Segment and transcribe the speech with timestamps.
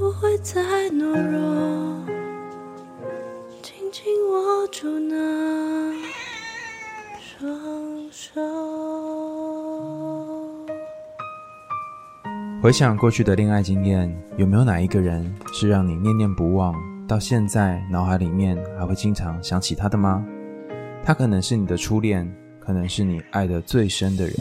[0.00, 2.02] 不会再懦弱，
[3.60, 5.92] 紧紧握住那
[7.20, 8.40] 双手。
[12.62, 16.74] 回想过去的恋爱经验，有没有哪一个人是让你念念不忘，
[17.06, 20.24] 到现在脑海里面还会经常想起他的吗？
[21.04, 22.26] 他可能是你的初恋，
[22.58, 24.34] 可能是你爱得最深的人。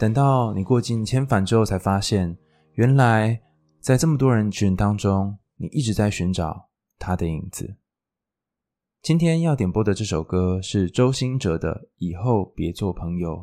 [0.00, 2.36] 等到你过尽千帆之后，才发现，
[2.72, 3.40] 原来
[3.84, 7.76] 在这么多人群当中，你一直在寻找他的影子。
[9.02, 13.36] 今天要点播的这首歌是周兴哲的《以后别做朋友》。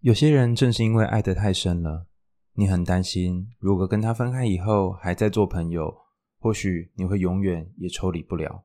[0.00, 2.08] 有些人正是因为爱得太深了。
[2.54, 5.94] 你很担心，如果跟他分开以后还在做朋友，
[6.40, 8.64] 或许你会永远也抽离不了。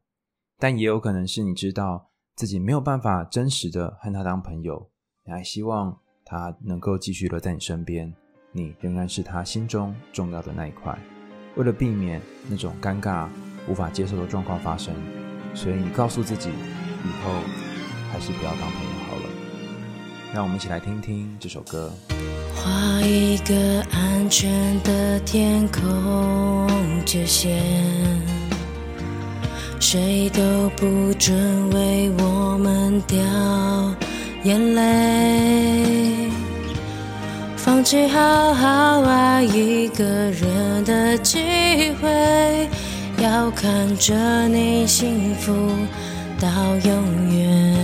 [0.57, 4.89] 但也有可能是你知道自己没有办法真实的和他当朋友，
[5.23, 8.11] 你还希望他能够继续留在你身边，
[8.51, 10.98] 你仍然是他心中重要的那一块。
[11.59, 13.27] 为了避免那种尴尬、
[13.68, 14.94] 无法接受的状况发生，
[15.54, 17.34] 所以你告诉自己，以后
[18.13, 19.24] 还是不要当朋友好了。
[20.34, 21.91] 让我们一起来听听这首歌。
[22.55, 26.66] 画一个安全的天空
[27.05, 27.62] 界线，
[29.82, 33.20] 谁都不准为我们掉
[34.46, 36.29] 眼泪。
[37.57, 42.68] 放弃好好爱一个人的机会，
[43.24, 45.54] 要看着你幸福
[46.41, 46.48] 到
[46.84, 47.76] 永远。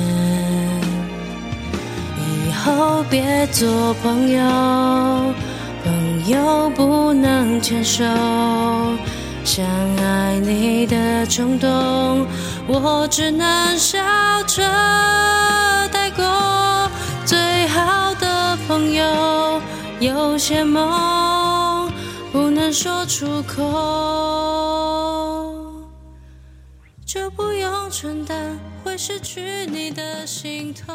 [2.18, 4.42] 以后别做朋友，
[5.84, 8.04] 朋友不能牵手。
[9.44, 9.64] 想
[9.98, 12.26] 爱你的冲动，
[12.66, 14.00] 我只能笑
[14.48, 14.64] 着
[15.92, 16.90] 带过。
[17.26, 19.62] 最好的朋友，
[20.00, 20.90] 有些梦
[22.76, 23.64] 说出口，
[27.06, 30.94] 就不用承担会失去你的心痛。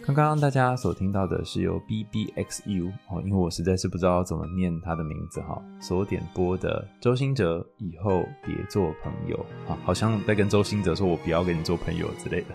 [0.00, 9.36] 刚刚大家所听到的是由 BBXU 哦，因为我实在是不知道怎么念他的名字哈，所点播的周兴哲以后别做朋友
[9.68, 12.54] 啊，好像在跟周兴哲说我不要跟你做朋友之类的。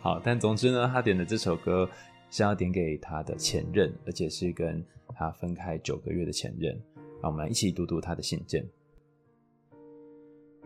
[0.00, 1.90] 好，但总之呢，他点的这首歌
[2.30, 4.80] 是要点给他的前任，而且是跟
[5.14, 6.80] 他分开九个月的前任。
[7.22, 8.68] 让我们来一起读读他的信件。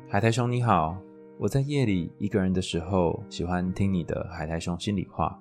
[0.09, 0.97] 海苔兄你好，
[1.39, 5.39] 我在夜里一个人的时候，喜欢听你的海苔兄心里话。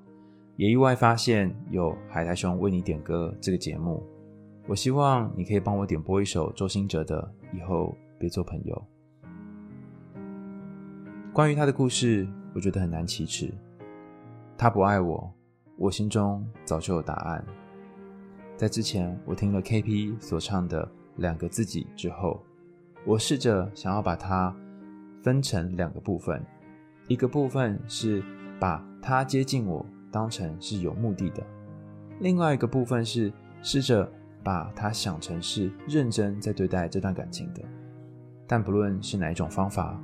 [0.58, 4.04] 也意外发现有海苔兄为你点歌这个节目，
[4.68, 7.22] 我希望你可以帮我点播一首周兴哲的
[7.58, 8.84] 《以后别做朋友》。
[11.32, 13.54] 关于他的故事，我觉得很难启齿。
[14.58, 15.34] 他不爱我，
[15.78, 17.46] 我心中早就有答案。
[18.58, 20.86] 在之前我听了 KP 所唱的
[21.18, 22.42] 《两个自己》之后，
[23.06, 24.56] 我试着想要把它
[25.22, 26.44] 分成两个部分，
[27.08, 28.24] 一个部分是
[28.60, 29.86] 把他接近我。
[30.12, 31.44] 当成是有目的的，
[32.22, 34.10] 另外一个部分是试着
[34.42, 37.62] 把他想成是认真在对待这段感情的，
[38.48, 40.02] 但不论是哪一种方法，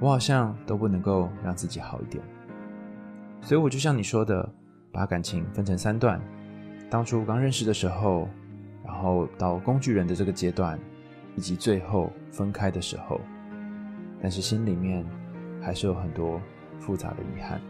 [0.00, 2.20] 我好像都不能够让自己好一点，
[3.42, 4.52] 所以我就像你说的，
[4.90, 6.20] 把感情分成三段，
[6.94, 8.28] 当初刚认识的时候，
[8.84, 10.78] 然后到工具人的这个阶段，
[11.34, 13.20] 以及最后分开的时候，
[14.22, 15.04] 但是心里面
[15.60, 16.40] 还是有很多
[16.78, 17.60] 复杂的遗憾。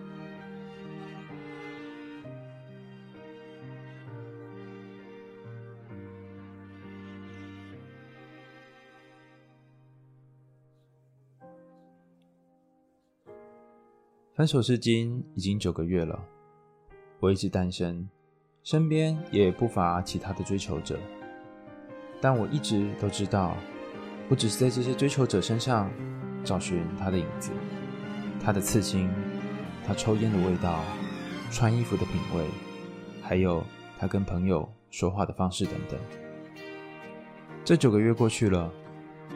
[14.34, 16.23] 分手至今已经九个月了，
[17.21, 18.07] 我一直单身，
[18.65, 20.99] 身边也不乏其他的追求者，
[22.19, 23.55] 但我一直都知道，
[24.31, 25.91] 我只是在这些追求者身上
[26.43, 27.51] 找寻他的影子，
[28.43, 29.13] 他的刺青，
[29.87, 30.81] 他抽烟的味道，
[31.51, 32.47] 穿衣服的品味，
[33.23, 33.63] 还有
[33.99, 36.01] 他跟朋友说话的方式等等。
[37.67, 38.72] 这九个月过去了，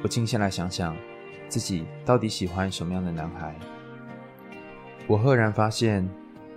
[0.02, 0.96] 我静下来想想，
[1.48, 3.54] 自己到底喜欢什么样的男孩？
[5.06, 6.08] 我赫然发现，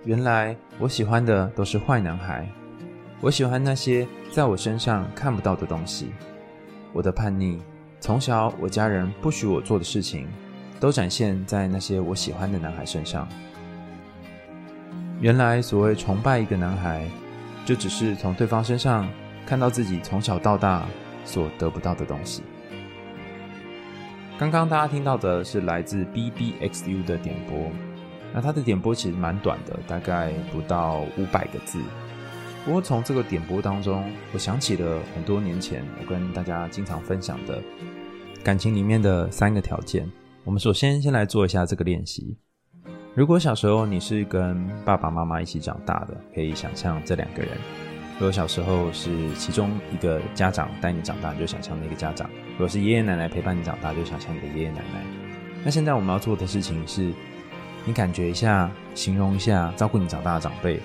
[0.05, 2.47] 原来我喜欢的都是坏男孩。
[3.21, 6.11] 我喜欢那些在我身上看不到的东西。
[6.91, 7.59] 我的叛逆，
[7.99, 10.27] 从小我家人不许我做的事情，
[10.79, 13.27] 都展现在那些我喜欢的男孩身上。
[15.19, 17.07] 原来所谓崇拜一个男孩，
[17.63, 19.07] 就只是从对方身上
[19.45, 20.83] 看到自己从小到大
[21.23, 22.41] 所得不到的东西。
[24.39, 27.71] 刚刚大家听到的是来自 BBXU 的点播。
[28.33, 31.79] 那他的点播其实蛮短的，大概不到五百个字。
[32.63, 34.03] 不过从这个点播当中，
[34.33, 37.61] 我想起了很多年前我跟大家经常分享的
[38.43, 40.07] 感情里面的三个条件。
[40.43, 42.37] 我们首先先来做一下这个练习。
[43.15, 47.51] 如果小时候你是跟爸爸妈妈一起长大的，可以想象这两个人。
[48.19, 55.03] 如果小时候是其中一个家长带你长大，你就想象那个家长；如果是爷爷奶奶陪伴你长大，就想象你的爷爷奶奶。
[55.63, 57.11] 那现在我们要做的事情是，
[57.85, 60.79] 你感觉一下，形容一下照顾你长大的长辈，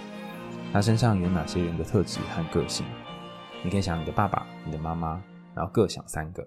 [0.77, 2.85] 他身上有哪些人的特质和个性？
[3.65, 5.19] 你可以想你的爸爸、你的妈妈，
[5.55, 6.47] 然后各想三个。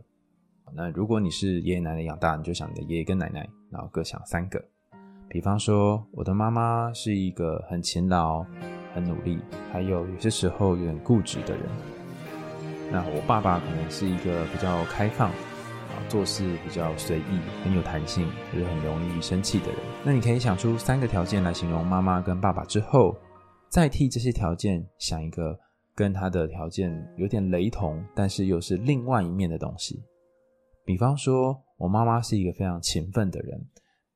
[0.71, 4.63] 那如果你是爷爷奶奶养大，你就想你的爷爷跟奶奶，然后各想三个。
[5.29, 8.45] 比方说，我的妈妈是一个很勤劳、
[8.93, 9.39] 很努力，
[9.73, 11.63] 还有有些时候有点固执的人。
[12.91, 19.77] 那我爸爸可能是一个比较开放，啊，做事比较随意、很有弹性，就是很容易生气的人。
[20.03, 23.17] 那你可以想出三个条件来形容妈妈跟爸爸之后，
[23.69, 25.57] 再替这些条件想一个
[25.95, 30.03] 跟他的条件有点雷同，但是又是另外一面的东西。
[30.83, 33.63] 比方说，我妈妈是一个非常勤奋的人。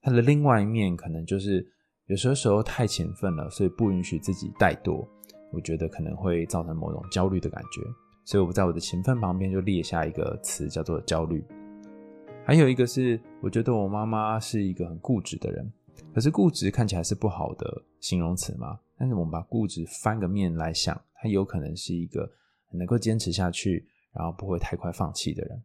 [0.02, 1.66] 她的另外一面可能就是
[2.08, 5.08] 有些时候太勤奋了，所以不允许自己怠惰。
[5.52, 7.82] 我觉得可能会造成某种焦虑的感觉，
[8.26, 11.46] 所以我在我的勤奋旁边就列下一个词叫做焦虑。
[12.44, 15.72] 还有一个是，我觉得我妈妈是一个很固执的人，
[16.12, 18.80] 可是固执看起来是不好的形容词嘛。
[18.98, 22.30] 但是我们把固执翻个面来想，他有可能是一个
[22.72, 25.64] 能够坚持下去，然后不会太快放弃的人。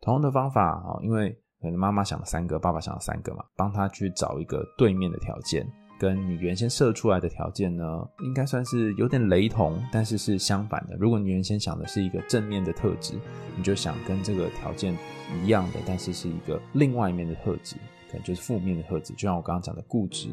[0.00, 1.36] 同样的方法啊，因为。
[1.62, 7.84] 可能妈妈想了三个，爸爸想了三个嘛，帮他去找一个对面的条件，跟你原先设出来的条件呢，
[8.20, 10.96] 应该算是有点雷同，但是是相反的。
[10.96, 13.12] 如果你原先想的是一个正面的特质，
[13.58, 14.96] 你就想跟这个条件
[15.44, 17.76] 一样的，但是是一个另外一面的特质，
[18.10, 20.30] 可能就是负面的特质，就像我刚刚讲的固执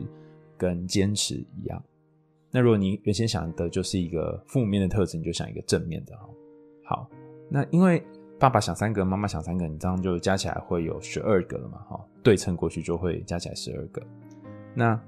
[0.58, 1.84] 跟坚持一样。
[2.58, 6.18] 那如果你原先想的就是一个负面的特质，你就想一个正面的。
[6.84, 7.08] 好，
[7.48, 8.04] 那因为。
[8.40, 11.80] 爸爸想三个，妈妈想三个，你这样就加起来会有十二个了嘛？
[11.90, 14.00] 哈，对称过去就会加起来十二个。
[14.76, 15.02] 那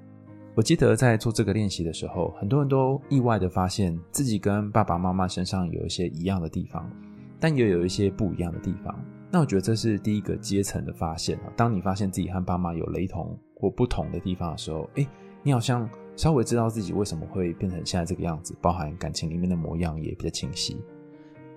[0.55, 6.91] 我记得在做这个练习的时候，很多人都意外的发现自己跟爸爸妈妈身上有一些一样的地方，
[7.39, 8.99] 但也有一些不一样的地方。
[9.29, 11.53] 那我觉得这是第一个阶层的发现啊。
[11.55, 15.07] 当你发现自己和爸妈有雷同或不同的地方的时候，诶，
[15.43, 15.87] 你好像
[16.19, 20.77] 稍微知道自己为什么会变成现在这个样子，包含感情里面的模样也比较清晰。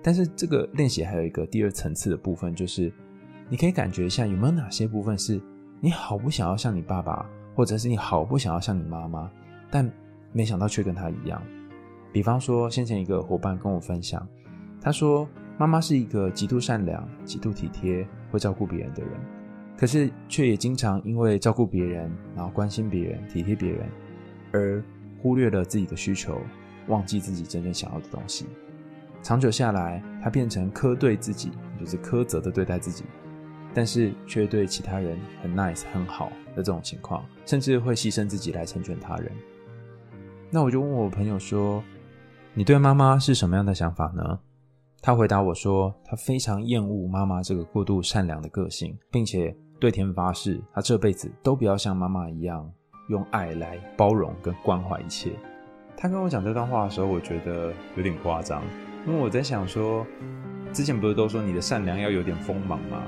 [0.01, 2.89] 但是这个练习还有一个第二层次的部分，就是
[3.49, 5.37] 你可以感觉一下有没有哪些部分是
[5.81, 9.29] 你好不想要像你爸爸，或者是你好不想要像你妈妈，
[9.69, 9.91] 但
[10.31, 11.43] 没想到却跟他一样。
[12.13, 14.25] 比方说，先前一个伙伴跟我分享，
[14.79, 15.27] 他说
[15.57, 19.11] 妈妈是一个极度善良、极度体贴、会照顾别人的人，
[19.75, 23.89] 可是却也经常因为照顾别人，然后关心别人、体贴别人，
[24.53, 24.81] 而
[25.21, 26.39] 忽略了自己的需求，
[26.87, 28.45] 忘记自己真正想要的东西。
[29.21, 33.03] 长久下来，他变成苛对自己，就是苛责的对待自己，
[33.73, 39.31] 但是却对其他人很 nice 很好的这种情况，甚至会牺牲自己来成全他人。
[40.49, 41.83] 那我就问我朋友说
[42.53, 44.39] ：“你对妈妈是什么样的想法呢？”
[45.01, 52.71] 他回答我说：“他非常厌恶妈妈这个过度善良的个性，并且对天发誓，他这辈子都不要像妈妈一样
[53.13, 55.31] 用爱来包容跟关怀一切。”
[55.95, 58.61] 他跟我讲这段话的时候，我觉得有点夸张。
[59.07, 60.05] 因为我在想说，
[60.73, 63.01] 之前不是都说你的善良要有点锋芒吗？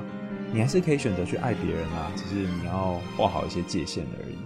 [0.54, 4.38] 你还是可以选择去爱别人啊，只是你要画好一些界限而已。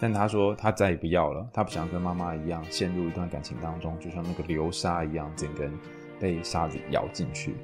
[0.00, 5.72] 但他说他再也不要了，他不想跟妈妈一样陷入一段感情当中，就像那个流沙一样，整根
[6.20, 7.54] 被沙子咬进去。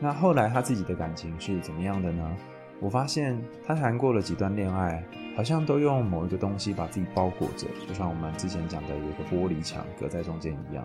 [0.00, 2.36] 那后来他自己的感情是怎么样的呢？
[2.80, 5.02] 我发现他谈过了几段恋爱，
[5.38, 10.84] 好像都用某一个东西把自己包裹着，就像我们之前讲的有个玻璃墙隔在中间一样。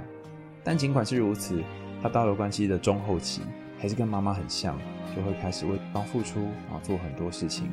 [0.64, 1.64] 但尽管是如此，
[2.04, 3.42] 他到了关系的中后期，
[3.80, 4.78] 还是跟妈妈很像，
[5.16, 7.68] 就会开始为对方付出啊，做很多事情，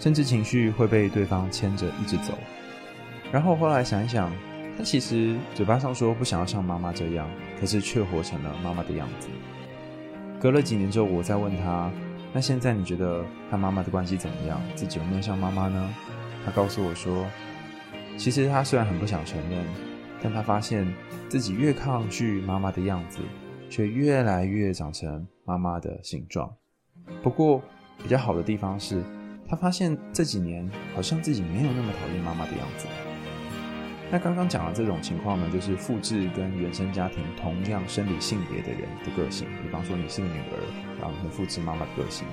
[0.00, 2.36] 甚至情绪会被对方牵着一直走。
[3.30, 4.32] 然后后来想一想，
[4.76, 9.28] 他其实嘴巴上说不想要像妈妈这样，可是却活成了妈妈的样子。
[10.40, 11.88] 隔了几年之后，我再问他，
[12.32, 14.60] 那现在你觉得和妈妈的关系怎么样？
[14.74, 15.94] 自己有没有像妈妈呢？
[16.44, 17.26] 他告诉我说，
[18.16, 19.64] 其实他虽然很不想承认。
[20.22, 20.86] 但他发现
[21.30, 23.20] 自己越抗拒妈妈的样子，
[23.70, 26.54] 却越来越长成妈妈的形状。
[27.22, 27.62] 不过
[28.02, 29.02] 比较好的地方是，
[29.48, 32.86] 他发现这几年好像自己没有那么讨厌妈妈的样子。
[34.12, 39.46] 那刚刚讲的这种情况呢，就是复制跟原生家庭同样生理性别的人的个性。
[39.62, 40.58] 比方说你是个女儿，
[41.00, 42.26] 然后你会复制妈妈个性。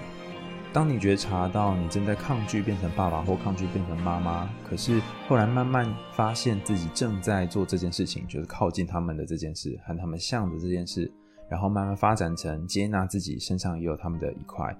[0.74, 11.12] 当你觉察到你正在抗拒变成爸爸或抗拒变成妈妈，可是后来慢慢发现自己正在做这件事情，就是靠近他们的这件事，和他们像的这件事，
[11.50, 14.76] 然后慢慢发展成接纳自己身上也有他们的一块，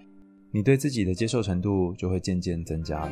[0.52, 3.12] 你对自己的接受程度就会渐渐增加了。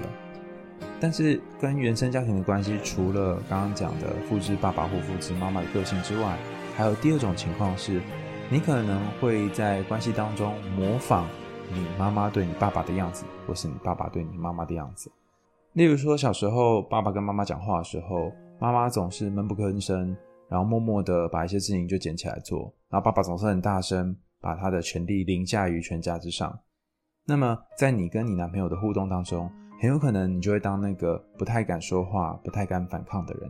[0.99, 6.37] 但是跟原生家庭的关系，除了刚刚讲的复制爸爸或复制妈妈的个性之外，
[6.75, 8.01] 还有第二种情况是，
[8.49, 11.27] 你可能会在关系当中模仿。
[11.73, 15.11] 你妈妈对你爸爸的样子，或是你爸爸对你妈妈的样子。
[15.73, 20.15] 例如说，小时候爸爸跟妈妈讲话的时候，妈妈总是闷不吭声，
[20.47, 26.55] 然后默默的把一些事情就捡起来做，然后爸爸总是很大声，把他的权力凌驾于全家之上。
[27.25, 29.51] 那么，在你跟你男朋友的互动当中，
[29.85, 33.47] 很有可能你就会当那个不太敢说话、不太敢反抗的人，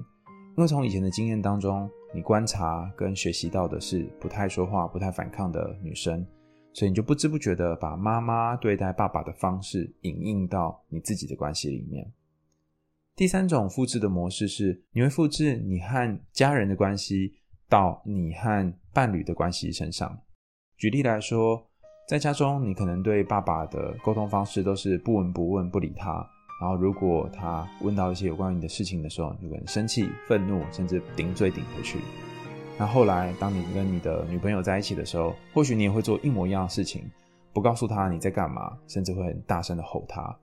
[0.57, 6.27] 因为从以前的经验当中，你观察跟学习到的是不太说话、不太反抗的女生。
[6.73, 12.05] 所以你就不知不觉的把妈妈对待爸爸的方式影印到你自己的关系里面。
[13.15, 17.33] 第三种复制的模式是，你会复制你和家人的关系
[17.69, 20.19] 到你和伴侣的关系身上。
[20.75, 21.65] 举例来说，
[22.07, 26.13] 在家中，你可能对爸爸的沟通方式都是不闻不问，不理他。
[26.61, 31.97] 然后，如果他问到一些有关于你的事情的时候，你就可能生气、愤怒，甚至顶嘴顶回去。
[32.77, 37.03] 那后来，当你跟你的女朋友在一起的时候，或许你也会做一模一样的事情，
[37.51, 40.33] 不告诉她你在干嘛，甚至会很大声的吼她。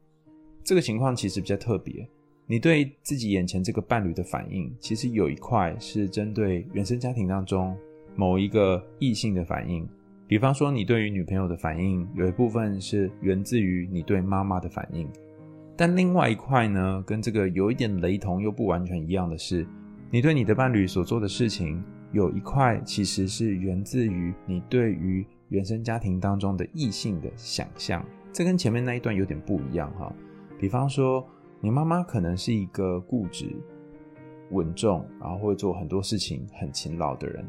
[0.65, 2.05] 这个情况其实比较特别。
[2.45, 7.75] 你对自己眼前这个伴侣的反应，其实有一块是针对原生家庭当中
[8.17, 9.89] 某一个异性的反应。
[10.27, 15.09] 比方说，你对于女朋友的反应，有一部分是源自于你对妈妈的反应。
[15.77, 19.67] 但另外一块呢，跟这个有一点雷同又不完全一样的是，
[20.11, 21.83] 你对你的伴侣所做的事情。
[22.13, 30.13] 有一块其实是源自于你对于原生家庭当中的异性的想象，这跟前面那一段有点不一样哈。
[30.59, 31.27] 比方说，
[31.59, 33.47] 你妈妈可能是一个固执、
[34.51, 37.47] 稳重，然后会做很多事情、很勤劳的人，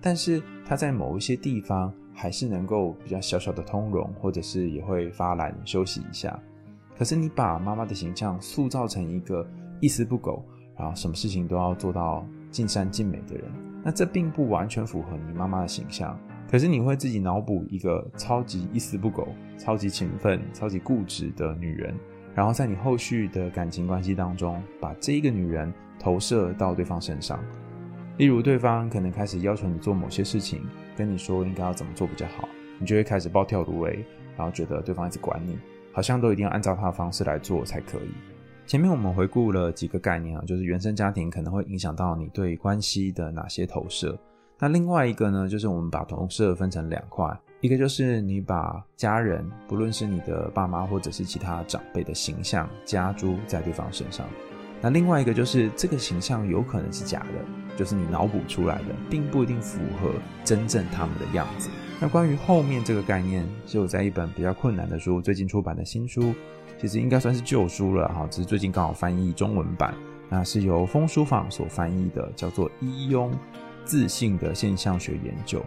[0.00, 6.38] 但是她在某一些地方还是能够比较小小的通融，或者是也会发懒休息一下。
[6.98, 9.48] 可是你把妈妈的形象塑造成一个
[9.80, 10.44] 一丝不苟，
[10.76, 13.50] 然后什么事情都要做到尽善尽美的人。
[13.82, 16.14] 那这并不完全符合你妈妈的形象，
[16.50, 21.94] 可是你会自己脑补一个超级一丝不苟、超级勤奋、超级固执的女人，
[22.34, 27.40] 然后在你后续的感情关系当中，把这一个女人投射到对方身上。
[28.18, 30.60] 例如，对方可能开始要求你做某些事情，
[31.00, 32.46] 跟你说应该要怎么做比较好，
[32.78, 34.04] 你就会开始暴跳如雷，
[34.36, 35.58] 然后觉得对方一直管你，
[35.94, 38.10] 好像都一定要按照他的方式来做才可以。
[38.66, 44.14] 前面我们回顾了几个概念啊，就是原生家庭可能会影响到你对关系的哪些投射。
[44.58, 47.26] 那另外一个呢，就是我们把投射分成两块，
[47.62, 54.26] 一个就是你把家人，不论是你的爸妈或者是其他长辈的形象加诸在对方身上。
[54.82, 60.12] 那另外一个就是这个形象有可能是假的，就是你脑补出来的，并不一定符合
[60.44, 61.70] 真正他们的样子。
[61.98, 66.34] 那关于后面这个概念，是我在一本比较困难的书，最近出版的新书。
[66.78, 69.94] 其实应该算是旧书了哈，只是最近刚好翻译中文版，
[70.28, 73.30] 那是由风书坊所翻译的，叫做《伊庸
[73.86, 75.60] 自信的现象学研究》。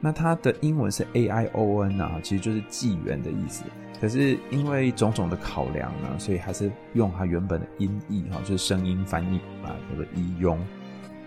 [0.00, 3.64] 那它的英文是 A I O N 啊，其实就是纪元的意思。
[4.00, 10.56] 可是因为种种的考量呢，所以还是用它原本的音译哈，就是声音翻译啊，叫做伊庸。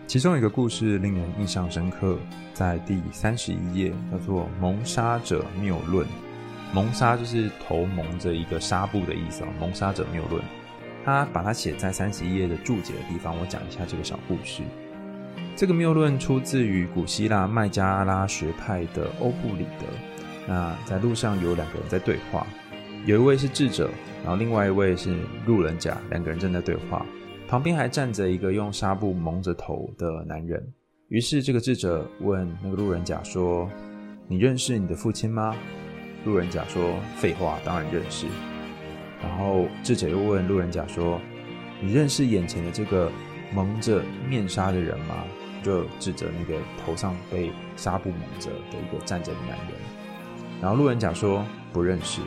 [0.07, 2.17] 其中一个故事令人印象深刻，
[2.53, 6.05] 在第三十一页，叫做《蒙纱者谬论》。
[6.73, 9.47] 蒙纱就是头蒙着一个纱布的意思哦。
[9.59, 10.43] 蒙纱者谬论，
[11.05, 13.33] 他把它写在三十一页的注解的地方。
[13.39, 14.63] 我讲一下这个小故事。
[15.55, 19.85] 这个谬论出自于古希腊麦加拉学派的欧布里德。
[20.47, 22.45] 那在路上有两个人在对话，
[23.05, 23.89] 有一位是智者，
[24.23, 25.15] 然后另外一位是
[25.45, 27.05] 路人甲，两个人正在对话，
[27.51, 30.65] 旁边还站着一个用纱布蒙着头的男人。
[31.09, 33.69] 于是这个智者问那个路人甲说
[34.25, 35.53] ：“你认识你的父亲吗？”
[36.23, 38.25] 路人甲说：“废话，当然认识。”
[39.21, 41.19] 然后智者又问路人甲说
[41.83, 43.11] ：“你认识眼前的这个
[43.53, 45.15] 蒙着面纱的人吗？”
[45.61, 49.67] 就指着那个头上被纱布蒙着的一个站着的男人。
[50.61, 52.21] 然后路人甲说：“不认识。”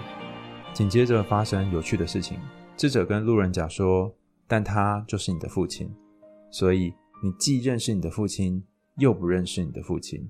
[0.74, 2.38] 紧接着发生有趣的事情，
[2.76, 4.14] 智者跟路人甲说
[4.46, 5.90] ：“但他就是你的父亲，
[6.50, 8.62] 所以你既认识你的父亲，
[8.98, 10.28] 又不认识你的父亲。”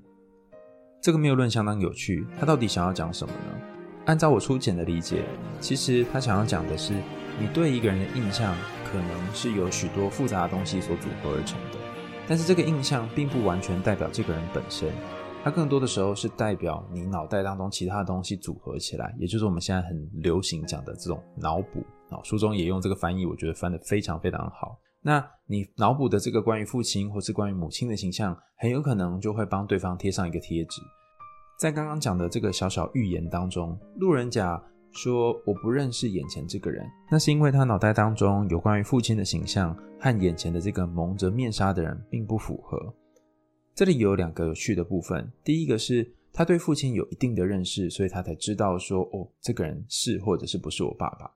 [1.03, 3.61] 这个谬论相当有趣，他到底想要讲什么呢？
[4.07, 5.25] 按照我粗浅的理解，
[5.61, 6.95] 其实他想要讲的是，
[7.39, 8.55] 你对一个人的印象
[8.91, 11.79] 可能是由许多复杂的东西所组合而成的，
[12.27, 14.91] 但是这个印象并不完全代表这个人本身。
[15.43, 22.21] 它更多的时候是代表你脑袋当中其他的东西组合起来，也就是我们现在很流行讲的这种脑补啊。
[22.23, 24.79] 书中也用这个翻译，我觉得翻得非常非常好。
[25.03, 30.81] 那你脑补的这个关于父亲或是关于母亲的形象，很有可能就会帮对方贴上一个贴纸。
[31.61, 34.61] 在刚刚讲的这个小小寓言当中，路人甲
[34.93, 42.95] 说：“我不认识眼前这个人。”那是因为他脑袋当中有关于父亲的形象和眼前的这个蒙着面纱的人并不符合。
[43.75, 51.31] 这里有两个有趣的部分，第一个是他对父亲有一定的认识，所以他才知道说：“哦，这个人是或者是不是我爸爸。”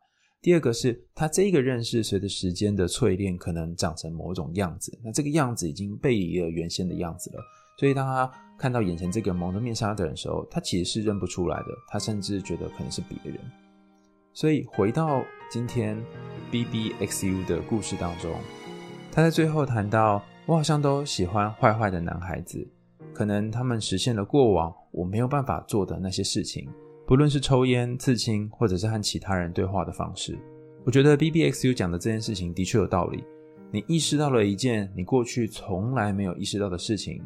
[0.49, 4.99] 第二个是他这个认识随着时间的淬炼，可能长成某种样子。
[5.05, 7.43] 那这个样子已经背离了原先的样子了。
[7.79, 11.67] 所以当他看到眼前这个蒙着面纱的人时候，他其实是认不出来的。
[11.91, 13.39] 他甚至觉得可能是别人。
[14.33, 16.03] 所以回到今天
[16.51, 18.35] BBXU 的故事当中，
[19.13, 22.67] 他在最后谈到：我好像都喜欢坏坏的男孩子，
[23.13, 26.67] 可能他们实现了过往我没有办法做的那些事情。
[27.09, 30.39] 不论是抽烟、刺青，或者是和其他人对话的方式，
[30.85, 33.25] 我觉得 BBXU 讲的这件事情的确有道理。
[33.71, 37.23] 你意识到了一件你过去从来没有意识到的事情，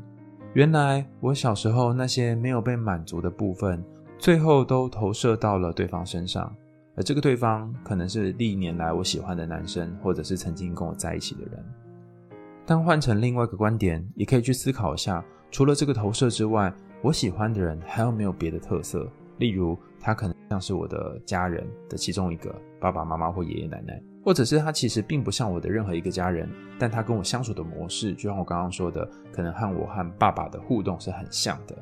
[0.54, 3.82] 原来我小时候那些没有被满足的部分，
[4.18, 6.54] 最后都投射到了对方身上，
[6.94, 11.64] 而这个对方可能是历年来我喜欢的男生，或者是曾经跟我在一起的人。
[12.64, 16.72] 但换成另外一个观点，也可以去思考一下，除了这个投射之外，
[17.02, 19.10] 我喜欢的人还有没有别的特色？
[19.38, 26.48] 例如，他可能像是我的家人的其中一个爸爸妈妈或爷爷奶奶，或者是他其实并不像我的任何一个家人，
[26.78, 31.76] 但他跟我相处的模式，就像我刚刚说的，可能和我和爸爸的互动是很像的。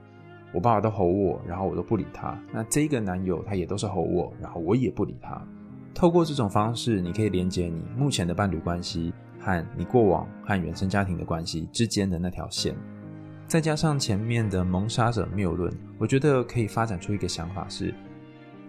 [0.52, 2.36] 我爸爸都吼我，然后我都不理他。
[2.52, 5.40] 那这个男友他也都是吼我，然后我也不理他。
[5.94, 12.74] 透过这种方式，你可以连接你目前的伴侣关系和你过往和原生家庭的关系之间的那条线。
[13.50, 17.92] 再加上前面的蒙杀者谬论，我觉得可以发展出一个想法是：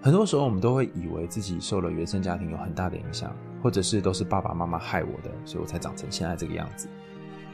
[0.01, 6.87] 很多时候我们都会以为自己受了原生家庭有很大的影响，或者是都是爸爸妈妈害我的，所以我才长成现在这个样子。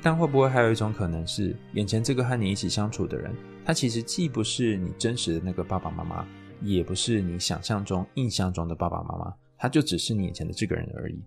[0.01, 6.25] 但会不会还有一种可能是，眼前这个和你一起相处的人，他其实既不是你真实的那个爸爸妈妈，
[6.61, 11.21] 也不是你想象中、印象中的爸爸妈妈，他就只是你眼前的这个人而已。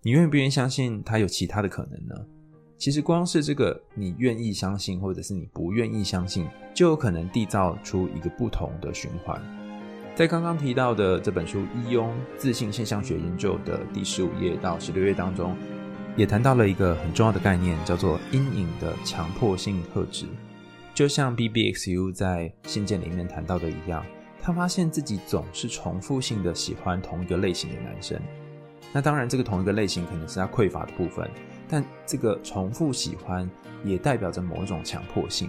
[0.00, 2.14] 你愿不愿意相信他有其他的可能呢？
[2.80, 9.38] 其实光是这个，你愿意相信，或者是你不愿意相信，就有可能缔造出一个不同的循环。
[10.14, 15.54] 在刚刚提到的这本书《一庸自信现象学研究》的第十五页到十六页当中，
[16.16, 20.24] 也谈到了一个很重要的概念，叫做阴影的强迫性特质。
[20.94, 24.02] 就像 BBXU 在信件里面谈到的一样，
[24.40, 28.18] 他发现自己总是重复性的喜欢同一个类型的男生。
[28.90, 31.30] 那当然，这个同一个类型可能是他匮乏的部分。
[31.70, 33.48] 但这个重复喜欢
[33.84, 35.48] 也代表着某一种强迫性，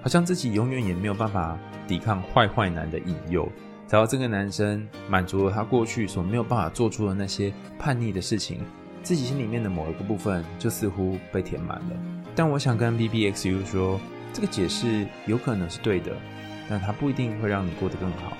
[0.00, 3.50] 好像自己永远也没有办法抵抗坏坏男的引诱，
[3.88, 8.60] 只要这个男生满足了他过去所没有办法做出的那些叛逆的事情，
[9.02, 11.96] 自己心里面的某一个部分就似乎被填满了。
[12.36, 13.98] 但我想跟 BBXU 说，
[14.32, 16.12] 这个解释有可能是对的，
[16.68, 18.36] 但它不一定会让你过得更好。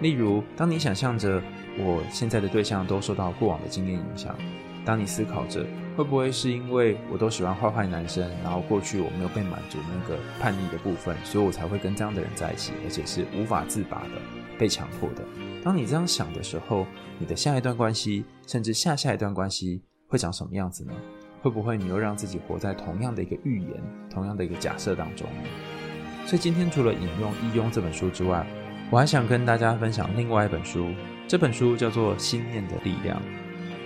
[0.00, 1.42] 例如，当你想象着
[1.78, 4.34] 我现在的对象都受到过往的经验影响。
[4.84, 5.64] 当你思考着
[5.96, 14.20] 会不会是因为我都喜欢坏坏男生，然后过去我没有被满足那个叛逆的部分，所以我才会跟这样的人在一起，而且是无法自拔的，
[14.58, 15.22] 被强迫的。
[15.62, 16.86] 当你这样想的时候，
[17.18, 20.92] 你的下一段关系，甚至下下一段关系会长什么样子呢？
[21.42, 23.70] 会不会你又让自己活在同样的一个预言、
[24.10, 25.48] 同样的一个假设当中呢？
[26.26, 28.46] 所以今天除了引用《易庸》这本书之外，
[28.90, 30.88] 我还想跟大家分享另外一本书，
[31.26, 33.18] 这本书叫做《心念的力量》。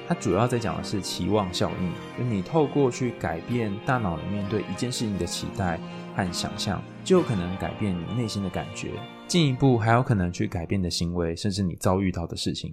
[0.06, 5.78] 它主要在讲的是期望效应，就你透过去改变大脑里面对一件事情的期待
[6.14, 8.90] 和想象，就有可能改变你内心的感觉，
[9.26, 12.70] 进一步还有可能去改变你的行为，甚至你遭遇到的事情。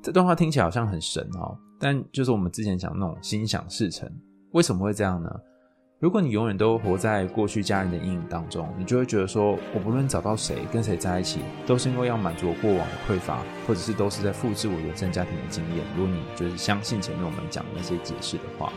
[0.00, 4.08] 这段话听起来好像很神哦，但就是我们之前讲那种心想事成，
[4.52, 5.30] 为什么会这样呢？
[6.00, 15.84] 如果你永远都活在过去家人的阴影当中，你就会觉得说，我不论找到谁，跟谁在一起，都是因为要满足我过往的匮乏，或者是都是在复制我原生家庭的经验。
[15.96, 18.72] 如果你就是相信前面我们讲的那些解释的话，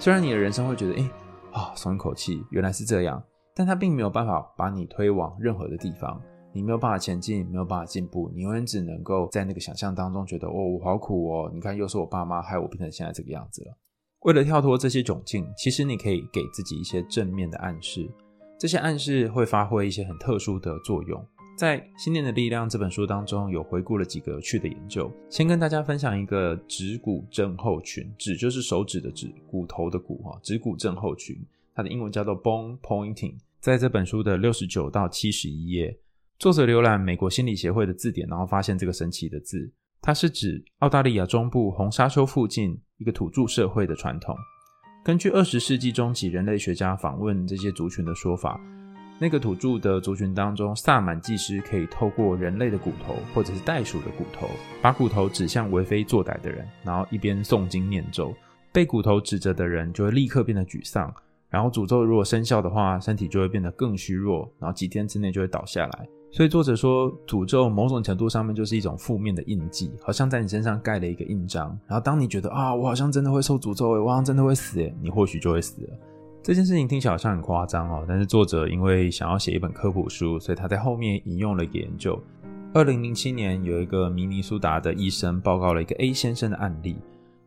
[0.00, 1.08] 虽然你的人生会觉得，哎，
[1.52, 3.22] 啊，松一口气，原来是这样，
[3.54, 6.20] 但它并没有办法把你推往任何的地方，
[6.52, 13.76] 你没有办法前进，没有办法进步，你永远只能够在那个想象当中觉得，哦，我好苦哦，你看，又是我爸妈害我变成现在这个样子了。
[14.26, 18.10] 为了跳脱这些窘境，其实你可以给自己一些正面的暗示，
[18.58, 21.24] 这些暗示会发挥一些很特殊的作用。
[21.56, 25.08] 在《心念的力量》这本书当中，有回顾了几个有趣的研究。
[25.30, 31.36] 先跟大家分享一个指骨症候群，指就是手指的指，骨头的骨哈，指骨症候群，
[31.72, 33.36] 它的英文叫做 bone pointing。
[33.60, 35.96] 在这本书的六十九到七十一页，
[36.40, 44.36] 作者浏览美国心理协会的字典，然后发现这个神奇的字，它是指澳大利亚中部红沙丘附近一个土著社会的传统。
[45.04, 48.60] 根据二十世纪中期人类学家访问这些族群的说法，
[49.18, 54.48] 那个土著的族群当中，萨满祭师可以透过人类的骨头或者是袋鼠的骨头，
[54.82, 58.34] 把骨头指向为非作歹的人，然后一边诵经念咒，
[58.72, 61.14] 被骨头指着的人就会立刻变得沮丧，
[61.48, 66.08] 然后诅咒如果生效的话，身体就会变得更虚弱，然后几天之内就会倒下来。
[66.36, 71.68] 所以作者说，诅咒某种程度上面就是一种负面的印记，好像在你身上盖了一个印章。
[71.86, 75.88] 然后当你觉得啊，我好像真的会受诅咒，我好像真的会死，你或许就会死了。
[76.42, 82.22] 这件事情听起来好像很夸张哦，但是作者因为想要写一本科普书，所以他在后面引用了一个研究。
[82.74, 86.96] 二零零七年，有一个明尼苏达的医生报告了一个 A 先生的案例。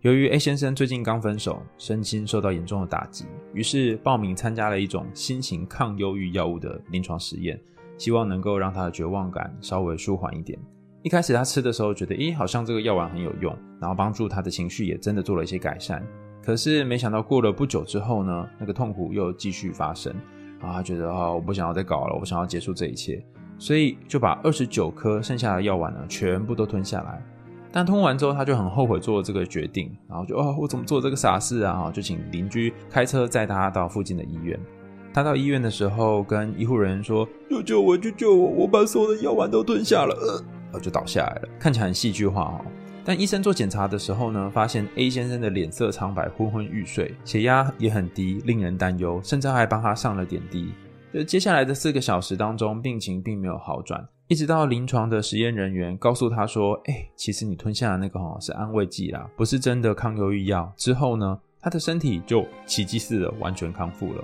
[0.02, 7.60] 由于 A 先生最近刚分手，身心受到严重的打击，于是报名参加了一种新型抗忧郁药物的临床实验。
[8.00, 10.58] 希望能够让他的绝望感稍微舒缓一点。
[11.04, 16.04] 一开始他吃的时候觉得，咦，好像这个药丸很有用，然后帮助他的情绪也真的做了一些改善。
[16.44, 20.12] 可是没想到过了不久之后呢，那个痛苦又继续发生。
[20.60, 23.24] 然后他觉得啊，我不想要再搞了，我想要结束这一切，
[23.58, 27.22] 所以就把二十九颗剩下的药丸呢，全部都吞下来。
[27.72, 31.90] 但吞完之后，他就很后悔做了这个决定，然后就哦，我怎么做这个傻事啊？
[31.94, 34.60] 就请邻居开车载他到附近的医院。
[35.14, 38.48] 他到医院的时候，跟医护人员说：“救救我，救救我！
[38.50, 42.62] 我把所有的药丸都吞下了。”呃，就倒下来了，看起来很戏剧化哦。
[43.04, 50.72] 但医生做检查的时候呢，发现 A 先生的脸色苍白，昏昏欲睡，血压也很低，令人担忧，甚至还帮他上了点滴。
[51.12, 64.24] 就接下来的四个小时当中，病情并没有好转，一直到临床的实验人员告诉他说：“哎、其实你吞下的那个齁是安慰剂啦，不是真的抗忧郁药。”之后呢，他的身体就奇迹似的完全康复了。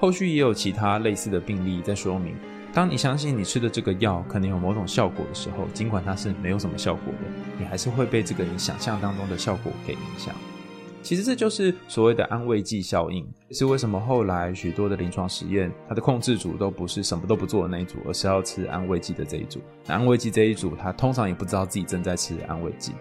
[0.00, 2.34] 后续也有其他类似的病例在说明，
[2.72, 7.18] 当你相信你吃的这个药可能有某种效果的时候，尽管它是没有什么效果的，
[7.58, 10.34] 你还是会被这个你想象当中的效果给影响。
[11.02, 19.60] 其实这就是所谓的安慰剂效应，是为什么后来许多的临床实验，它的控制组都不是什么都不做的那一组，而是要吃安慰剂的这一组。
[19.86, 22.92] 那安慰剂这一组，他通常也不知道自己正在吃安慰剂。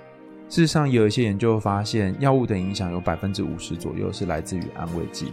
[0.50, 5.32] 事实上，有一些研究发现，药物的影响有百分之五十左右是来自于安慰剂。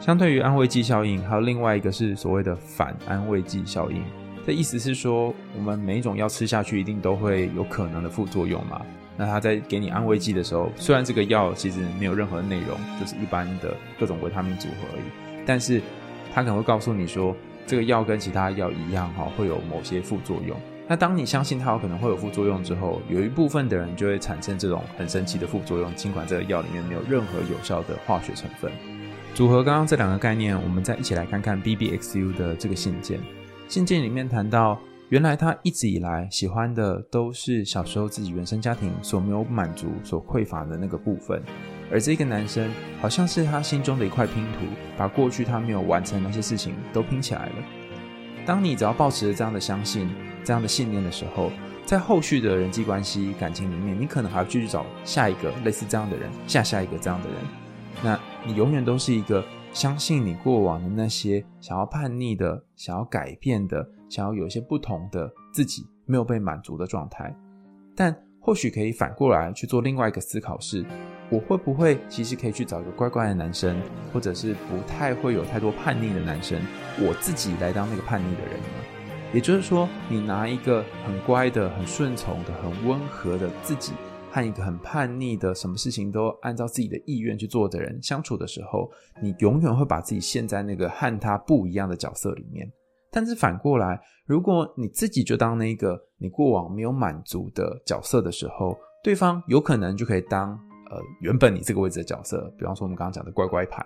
[0.00, 4.02] 相对于安慰剂效应，还有另外一个是所谓的反安慰剂效应。
[4.46, 8.80] 这意思是说，我们每一种药吃下去，一定都会有可能的副作用嘛。
[9.18, 15.82] 那他在给你安慰剂的时候，虽然这个药其实没有任何内容，就是一般的各种维他命组合而已，但是
[16.32, 17.36] 他可能会告诉你说，
[17.66, 20.56] 这个药跟其他药一样哈，会有某些副作用。
[20.88, 28.72] 那当你相信它有可能会有副作用之后，有一部分的人就会产生这种很神奇的副作用，尽管这个药里面没有任何有效的化学成分。
[29.34, 33.18] 组合刚刚这两个概念，我们再一起来看看 BBXU 的这个信件。
[33.68, 41.42] 信件里面谈到，原来他一直以来喜欢的都是小时候自己原生家庭所没有满足、所匮乏的那个部分，
[41.90, 44.66] 而这个男生好像是他心中的一块拼图，
[44.98, 47.54] 把过去他没有完成那些事情都拼起来了。
[48.44, 50.10] 当你只要保持着这样的相信、
[50.44, 51.50] 这样的信念的时候，
[51.86, 57.38] 在后续的人际关系、感情里面，你可能还要继续找下一个类似这样的人，下下一个这样的人。
[58.02, 67.34] 那你永远都是一个相信你过往的那些想要叛逆的、想要改变的、想要有些不同的自己没有被满足的状态，
[67.94, 70.84] 但或许可以反过来去做另外一个思考是：
[71.30, 73.76] 我会不会其实可以去找一个乖乖的男生，
[74.12, 76.60] 或者是不太会有太多叛逆的男生，
[76.98, 78.66] 我自己来当那个叛逆的人呢？
[79.32, 83.92] 也就是说，你拿一个很乖的、很顺从的、很温和的自己。
[84.30, 88.90] 和一个很叛逆的、什么事情都按照自己的意愿去做的人相处的时候，
[89.20, 92.70] 你永远会把自己陷在那个和他不一样的角色里面。
[93.10, 100.50] 但是反过来，如果你自己就当那个你过往没有满足的角色的时候，对方有可能就可以当
[100.90, 102.54] 呃原本你这个位置的角色。
[102.56, 103.84] 比方说我们刚刚讲的乖乖牌，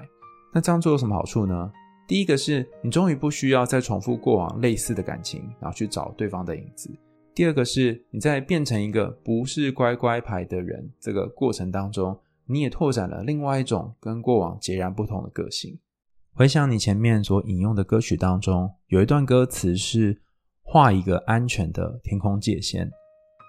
[0.52, 1.72] 那这样做有什么好处呢？
[2.06, 6.90] 第一个是你终于不需要再重复过往类似的感情，然后去找对方的影子。
[7.34, 12.16] 第二个是，你在变成一个不是乖乖牌的人这个过程当中，
[12.46, 15.76] 你也拓展了另外一种跟过往截然不同的个性。
[16.32, 20.16] 回想你前面所引用的歌曲当中，有一段歌词是
[20.62, 22.88] 画一个安全的天空界限。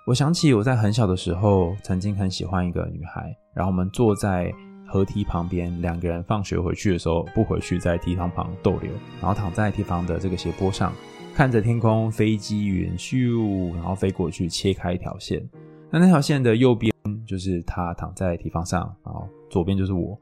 [0.08, 4.52] 我想起我在很小的时候，曾经很喜欢一个女孩，然后我们坐在
[4.88, 10.92] 河堤旁边，两个人放学回去的时候不回去，在堤防旁逗留，然后躺在堤防的这个斜坡上。
[11.36, 15.46] 看着天空，飞机云咻，然后飞过去，切开一条线。
[15.92, 16.94] 那那条线的右边
[17.28, 20.18] 就是他躺在堤防上，然后左边就是我。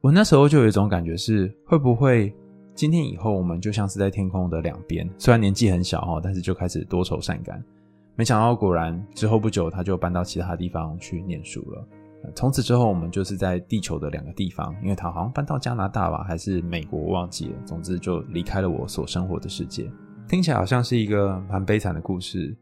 [0.00, 2.34] 我那时候就有一种感觉是，会不会
[2.74, 7.62] 今天以后我们就像是在天空的两边，虽然年纪很小哈，但是就开始多愁善感。
[8.16, 11.86] 没想到果然之后不久他就搬到其他地方去念书了。
[12.34, 17.58] 从此之后我们就是在地球的两个地方，因为他好像搬到加拿大吧，还是美国，忘记了。
[17.66, 19.90] 总之就离开了我所生活的世界。
[20.32, 22.56] 听起来好像是一个蛮悲惨的故事，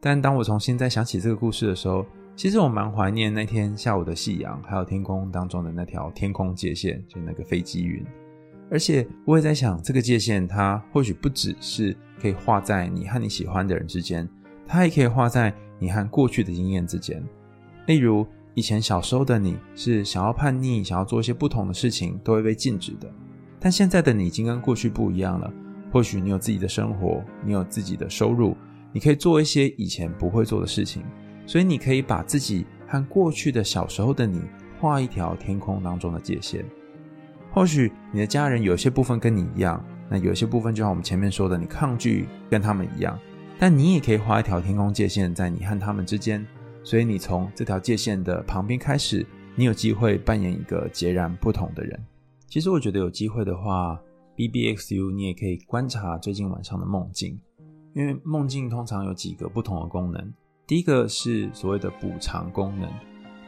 [0.00, 2.04] 但当我重新再想起这个故事的时候，
[2.34, 8.04] 其实我蛮怀念那天下午的夕阳，还有天空当中的那条天空界线，就那个飞机云。
[8.72, 14.28] 而且我也在想，这个界线它或许不只是可以画在你和你喜欢的人之间，
[14.66, 17.22] 它还可以画在你和过去的经验之间。
[17.86, 23.08] 例如，以前小时候的你是想要叛逆，想要做一些不同的事情，都会被禁止的。
[23.60, 25.54] 但现在的你已经跟过去不一样了，
[25.92, 28.56] 或许你有自己的生活，你有自己的收入，
[28.92, 31.04] 你可以做一些以前不会做的事情。
[31.46, 34.40] 所以你可以把自己和过去的小时候的你
[34.80, 36.64] 画一条天空当中的界线。
[37.52, 43.18] 或许你的家人有些部分跟你一样，那有些部分就像我们前面说的，你抗拒跟他们一样，
[43.58, 46.46] 但你也可以画一条天空界线在你和他们之间。
[46.82, 52.00] 所以你从这条界线的旁边开始，你有机会扮演一个截然不同的人。
[52.48, 54.00] 其实我觉得有机会的话
[54.36, 57.40] ，BBXU 你也可以观察最近晚上的梦境，
[57.94, 60.32] 因为梦境通常有几个不同的功能。
[60.66, 62.88] 第一个是所谓的补偿功能。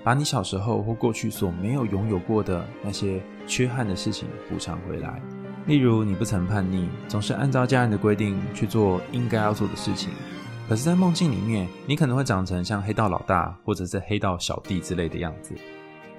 [0.03, 5.19] 把你小时候或过去所没有拥有过的那些缺憾的事情补偿回来，
[5.67, 10.11] 例如你不曾叛逆，总是按照家人的规定去做应该要做的事情。
[10.69, 15.55] 可是，在梦境里面，你可能会长成像黑道老大或者是黑道小弟之类的样子，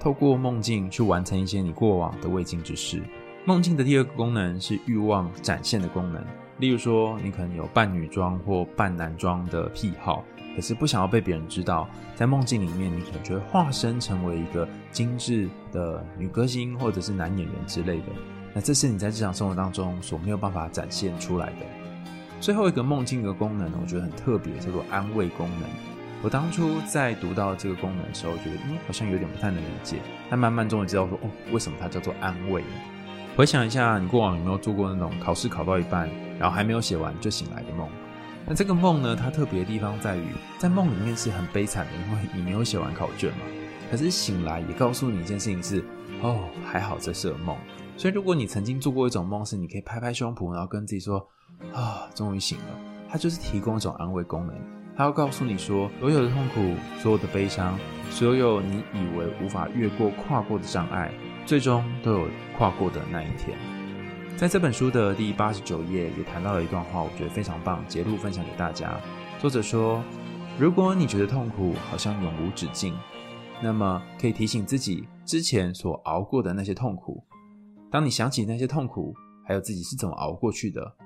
[0.00, 3.00] 透过梦境去完成一些你过往的未竟之事。
[3.46, 6.20] 梦境的第二个功能是欲望展现的功能，
[6.58, 10.24] 例如说，你可能有扮女装或扮男装的癖好。
[10.56, 18.06] 可是不想要被别人知道，在梦境里面，你可能就会化身成为一个精致的女歌星或者是男演员之类的。
[18.52, 21.66] 那这是你在日常生活当中所没有办法展现出来的。
[22.40, 25.68] 最后一个梦境的功能呢，我觉得很特别，叫做安慰功能。
[26.20, 29.98] 我当初在读到这个功能的时候，觉得嗯，好像有点不太能理解。
[30.28, 32.68] 但慢慢终于知道说，哦，为什么它叫做安慰呢？
[33.36, 37.86] 回想一下，你过往有没有做过那种考试考到一半，然后还没有写完就醒来的梦？
[38.46, 43.40] 那这个梦呢，它特别的地方在于，在梦里面是很悲惨的，因为你没有写完考卷嘛。
[43.90, 45.84] 可是醒来也告诉你一件事情是，
[46.22, 47.54] 哦，还好这是个梦。
[47.98, 51.18] 所以如果你曾经做过一种梦，是你可以拍拍胸脯，然后跟自己说，
[51.74, 52.64] 啊，终于醒了。
[53.10, 54.56] 它就是提供一种安慰功能，
[54.96, 61.12] 它要告诉你说，所有的痛苦，所有的悲伤，所有你以为无法越过、跨过的障碍，
[61.46, 62.28] 最终都有
[62.58, 63.56] 跨过的那一天。
[64.36, 69.00] 在这本书的第八十九页也谈到了一段话，我觉得非常棒，节录分享给大家。
[69.38, 70.02] 作者说
[70.58, 72.94] ：“如果你觉得痛苦好像永无止境，
[73.62, 77.22] 那么可以提醒自己之前所熬过的那些痛苦。
[77.92, 79.14] 当你想起那些痛苦，
[79.46, 80.96] 还有自己是怎么熬过去的，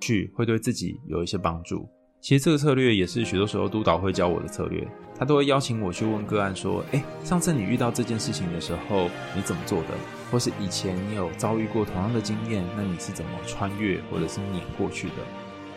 [0.00, 1.86] 去会对自己有一些帮助。”
[2.20, 9.88] 其实这个策略也是许多时候督导会教我的策略，他都会邀请我去问个案说：“诶，上次你遇到这件事情的时候，你怎么做的？
[10.30, 15.14] 或是以前你有遭遇过同样的经验，那你是怎么穿越或者是碾过去的？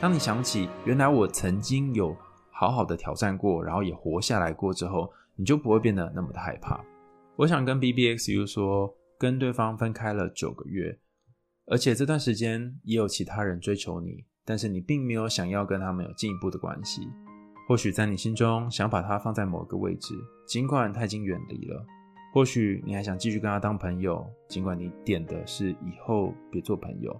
[0.01, 2.15] 当你想起原来我曾经有
[2.51, 6.83] 好好的挑战过，然后也活下来过之后，你就不会变得那么的害怕。”
[7.37, 10.99] 我想跟 BBXU 说，跟对方分开了九个月，
[11.67, 14.25] 而且这段时间也有其他人追求你。
[14.45, 17.07] 但是你并没有想要跟他们有进一步的关系，
[17.67, 20.13] 或许在你心中想把他放在某个位置，
[20.45, 21.85] 尽管他已经远离了；
[22.33, 27.11] 或许你还想继续跟他当朋友，尽管你点的是以后别做朋友；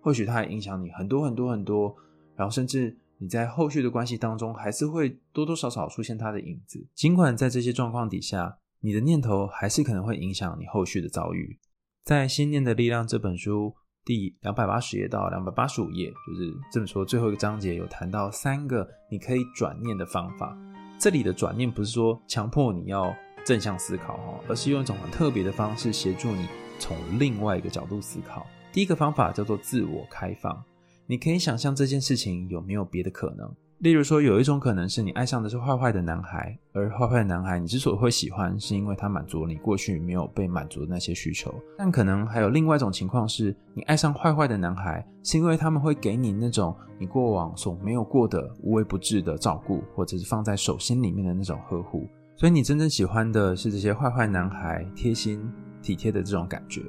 [0.00, 1.94] 或许他还影响你很多很多很多，
[2.34, 6.84] 然后甚至你在后续的关系当中还是会多多少少出现他的影子。
[6.94, 11.58] 尽管在这些状况底下，你的念头还是可能会影响你后续的遭遇。
[12.02, 13.76] 在《心念的力量》这本书。
[14.04, 20.56] 第两百八十页到两百八十五页，就是这么说，最后一个章节有谈到三个你可以转念的方法。
[20.98, 23.14] 这里的转念不是说强迫你要
[23.44, 26.46] 正向思考哦，而是用一种很特别的方式协助你
[26.78, 28.46] 从另外一个角度思考。
[28.72, 30.62] 第一个方法叫做自我开放，
[31.06, 33.50] 你可以想象这件事情有没有别的可能。
[33.78, 41.54] 例如说，有一种可能是你爱上的是坏坏的男孩，而坏坏的男孩你之所以会喜欢，是因为他满足了你过去没有被满足的那些需求。
[41.76, 52.08] 但可能还有另外一种情况是，你爱上坏坏的男孩，是因为他们会给你那种你过往所没有过的无微不至的照顾，或者是放在手心里面的那种呵护。
[52.36, 55.46] 所以你真正喜欢的是这些坏坏男孩贴心
[55.82, 56.80] 体贴的这种感觉。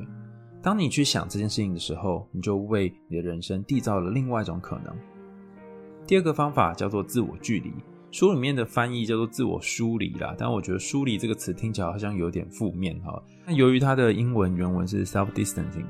[0.62, 4.96] 当你去想这件事情的时候，你就为你的人生缔造了另外一种可能。
[6.08, 7.74] 第二个方法叫做自我距离，
[8.12, 13.22] 书里面的翻译叫做自我疏离啦，但我觉得疏离这个词听起来好像有点负面哈。
[13.46, 15.86] 那由于它的英文原文是 self distancing，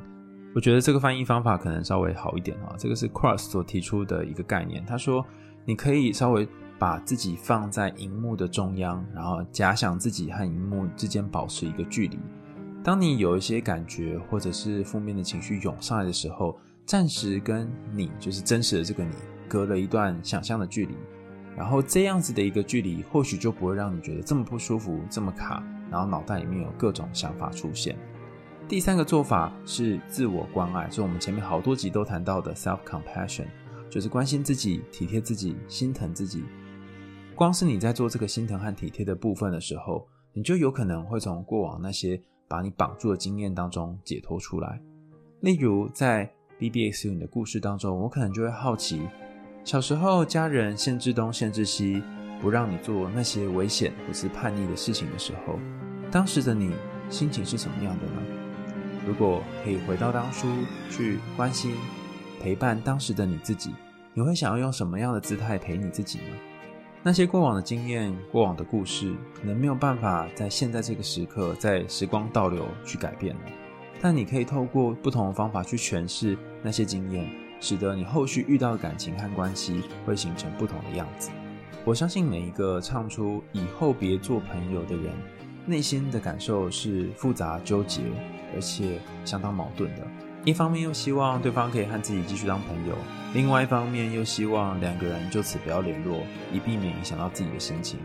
[0.53, 2.75] 我觉得这个翻译方法可能稍微好一点哈。
[2.77, 4.85] 这个是 Cross 所提出的一个概念。
[4.85, 5.25] 他说，
[5.65, 6.47] 你可以稍微
[6.79, 12.17] 把自己放在荧幕的中央，然后假想自己和荧幕之间保持一个距离。
[12.81, 19.11] 当你有一些感觉或者是负面的情绪涌上来的时候，暂时跟你就是真实的这个你
[19.47, 20.95] 隔了一段想象的距离，
[21.55, 27.97] 然后这样子的一个距离，或许就不会让你觉得这么不舒服、这么卡，然后脑袋里面有各种想法出现。
[28.67, 33.45] 第三个做法是自我关爱，是我们前面好多集都谈到的 self compassion，
[33.89, 36.43] 就是关心自己、体贴自己、心疼自己。
[37.35, 44.81] 光是你在做这个心疼和体贴的部分的时候，你就有可能会从过往那些把你绑住的经验当中解脱出来。
[45.41, 46.27] 例如在
[46.59, 49.01] BBXU 你的故事当中，我可能就会好奇，
[49.65, 52.03] 小时候家人限制东限制西，
[52.39, 55.59] 不让你做那些危险或是叛逆的事情的时候，
[56.11, 56.71] 当时的你
[57.09, 58.21] 心情是什么样的呢？
[59.07, 60.47] 如果可以回到当初
[60.91, 61.73] 去关心、
[62.39, 63.71] 陪伴当时的你自己，
[64.13, 66.35] 你会想要用什么样的姿态陪你自己呢？
[67.01, 73.41] 那些过往的经验、过往的故事，可能没有办法在现在这个时刻，在时光倒流去改变了。
[73.99, 77.27] 但你可以透过不同的方法去诠释那些经验，
[77.59, 81.29] 使得你后续遇到的感情和关系会形成不同的样子。
[81.83, 85.13] 我相信每一个唱出“以后别做朋友”的人，
[85.65, 88.01] 内心的感受是复杂纠结。
[88.53, 90.01] 而且相当矛盾的，
[90.45, 92.95] 一方面又希望对方可以和自己继续当朋友，
[93.33, 96.21] 另外一方面又希望两个人就此不要联络，
[96.53, 97.99] 以避免影响到自己的心情。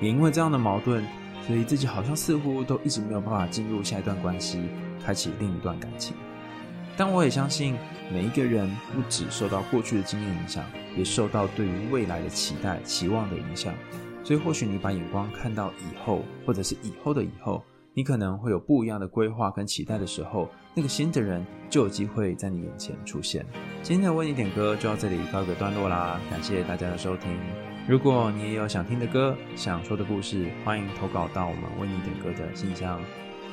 [0.00, 1.04] 也因为这样的矛盾，
[1.44, 4.62] 所以自己好像似乎都一直没有办法进入下一段关系，
[5.04, 6.14] 开启另一段感情。
[6.96, 7.76] 但我也相信，
[8.12, 10.64] 每一个人不只受到过去的经验影响，
[10.96, 13.74] 也受到对于未来的期待、期望的影响。
[14.24, 17.62] 所以或许你把眼光看到以后，或者是以后的以后。
[17.94, 23.42] 你可能会有不一样的规划跟期待的时候，那个新的人就有机会在你眼前出现。
[23.82, 27.34] 今天的为你点歌就到这里告一个段落啦，感谢大家的收听。
[27.88, 33.00] 如果你也有想听的歌、想说的故事，欢迎投稿到我们为你点歌的信箱，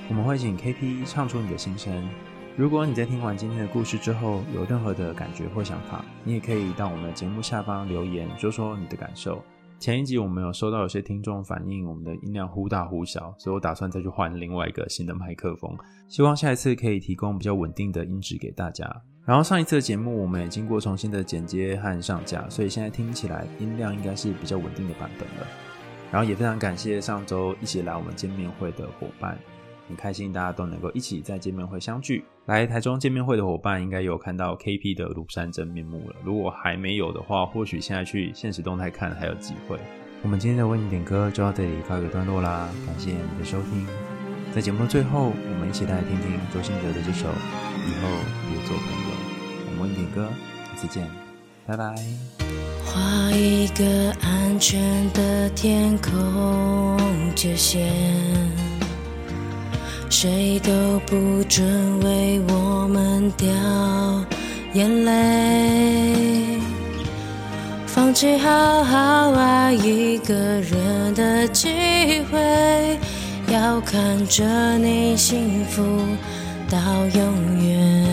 [0.10, 2.10] 我们会请 KP 唱出你的心声。
[2.56, 9.44] 如果你在听完今天的故事之后有任何的感觉或想法，你也可以到我们的节目下方留言，说说你的感受。
[9.80, 15.76] 前一集我们有收到有些听众反映我们的音量忽大忽小，所以我打算再去换另外一个新的麦克风，
[16.08, 18.88] 希望下一次可以提供比较稳定的音质给大家。
[19.26, 25.48] 然后上一次的节目我们也经过重新的剪接和上架，所以现在听起来音量应该是比较稳定的版本了。
[26.12, 29.36] 然后也非常感谢上周一起来我们见面会的伙伴。
[29.88, 32.24] 很开心大家都能够一起在见面会相聚。
[32.46, 36.16] 来台中见面会的伙伴应该有看到 KP 的庐山真面目了。
[36.24, 39.78] 如果还没有的话，或许现在去现实动态看还有机会。
[40.22, 43.86] 我们今天的为你点歌就到这里告一个段落啦，感谢你的收听。
[44.54, 48.08] 在节目的最后，我们一起来听听周兴哲的这首《以后
[48.50, 49.10] 别做朋友》。
[49.66, 50.30] 我们为你点歌，
[50.70, 51.10] 下次见，
[51.66, 51.96] 拜拜。
[52.86, 56.98] 画一个安全的天空
[57.36, 58.63] 界线。
[60.16, 60.72] 谁都
[61.08, 63.50] 不准为我们掉
[64.74, 66.60] 眼泪，
[67.88, 73.00] 放弃好好爱一个人的机会，
[73.52, 75.82] 要看着你幸福
[76.70, 76.78] 到
[77.16, 78.06] 永远。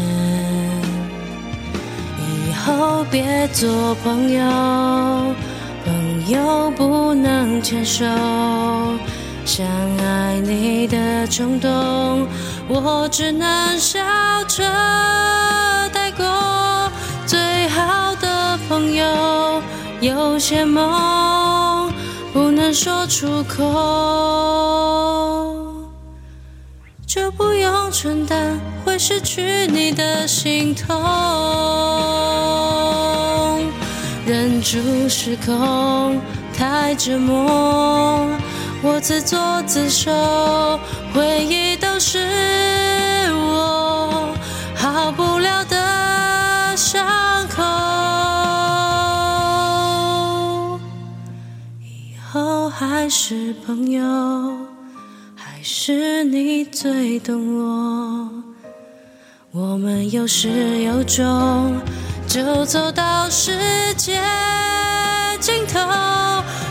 [2.18, 4.42] 以后别做朋友，
[5.84, 8.06] 朋友不能牵手。
[9.52, 9.66] 想
[9.98, 12.24] 爱你的冲动，
[12.68, 13.98] 我只能笑
[14.46, 14.62] 着
[15.92, 16.24] 带过。
[17.26, 19.60] 最好的朋友，
[20.00, 21.92] 有些梦
[22.32, 23.64] 不能说出口，
[27.04, 30.96] 就不用承担会失去你的心痛。
[34.24, 36.20] 忍住失控，
[36.56, 38.28] 太折磨。
[38.82, 40.10] 我自作自受，
[41.12, 42.18] 回忆都是
[43.30, 44.34] 我
[44.74, 47.62] 好不了的伤口。
[51.82, 54.02] 以后还是朋友，
[55.36, 58.30] 还是你最懂我。
[59.52, 61.78] 我们有始有终，
[62.26, 64.22] 就走到世界
[65.38, 65.80] 尽头。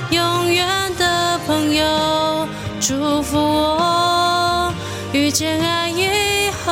[0.10, 0.89] 永远
[1.50, 2.48] 朋友，
[2.80, 4.72] 祝福我
[5.12, 6.72] 遇见爱以后，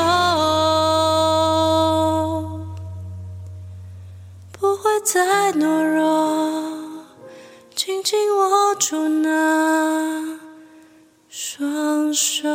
[4.51, 6.61] 不会再懦弱，
[7.75, 10.37] 紧紧握住那
[11.27, 12.47] 双手。